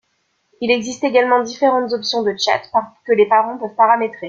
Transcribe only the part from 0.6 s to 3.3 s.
Il existe également différentes options de tchats que les